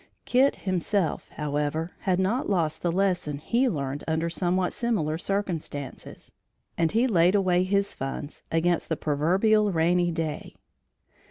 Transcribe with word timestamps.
Kit 0.25 0.55
himself, 0.55 1.29
however, 1.35 1.91
had 1.99 2.17
not 2.17 2.49
lost 2.49 2.81
the 2.81 2.91
lesson 2.91 3.37
he 3.37 3.69
learned 3.69 4.03
under 4.07 4.31
somewhat 4.31 4.73
similar 4.73 5.15
circumstances, 5.19 6.31
and 6.75 6.91
he 6.93 7.05
laid 7.05 7.35
away 7.35 7.61
his 7.61 7.93
funds, 7.93 8.41
against 8.51 8.89
the 8.89 8.97
proverbial 8.97 9.71
rainy 9.71 10.09
day. 10.11 10.55